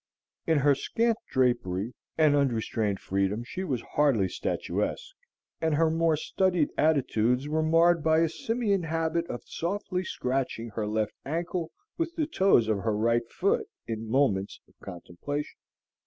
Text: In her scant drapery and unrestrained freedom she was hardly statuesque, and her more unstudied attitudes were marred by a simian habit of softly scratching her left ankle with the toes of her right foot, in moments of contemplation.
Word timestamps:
In 0.47 0.57
her 0.57 0.73
scant 0.73 1.19
drapery 1.29 1.93
and 2.17 2.35
unrestrained 2.35 2.99
freedom 2.99 3.43
she 3.43 3.63
was 3.63 3.83
hardly 3.83 4.27
statuesque, 4.29 5.15
and 5.61 5.75
her 5.75 5.91
more 5.91 6.13
unstudied 6.13 6.71
attitudes 6.75 7.47
were 7.47 7.61
marred 7.61 8.03
by 8.03 8.21
a 8.21 8.27
simian 8.27 8.81
habit 8.81 9.27
of 9.27 9.43
softly 9.45 10.03
scratching 10.03 10.69
her 10.69 10.87
left 10.87 11.13
ankle 11.23 11.69
with 11.99 12.15
the 12.15 12.25
toes 12.25 12.67
of 12.67 12.79
her 12.79 12.97
right 12.97 13.29
foot, 13.29 13.67
in 13.85 14.09
moments 14.09 14.59
of 14.67 14.73
contemplation. 14.79 15.59